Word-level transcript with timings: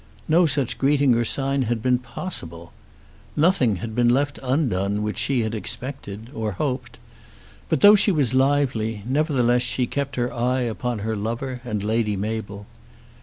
No 0.27 0.47
such 0.47 0.79
greeting 0.79 1.13
or 1.13 1.23
sign 1.23 1.61
had 1.69 1.79
been 1.79 1.99
possible. 1.99 2.73
Nothing 3.35 3.75
had 3.75 3.93
been 3.93 4.09
left 4.09 4.39
undone 4.41 5.03
which 5.03 5.19
she 5.19 5.41
had 5.41 5.53
expected, 5.53 6.31
or 6.33 6.53
hoped. 6.53 6.97
But, 7.69 7.81
though 7.81 7.93
she 7.93 8.11
was 8.11 8.33
lively, 8.33 9.03
nevertheless 9.05 9.61
she 9.61 9.85
kept 9.85 10.15
her 10.15 10.33
eye 10.33 10.61
upon 10.61 11.05
her 11.05 11.15
lover 11.15 11.61
and 11.63 11.83
Lady 11.83 12.15
Mabel. 12.15 12.65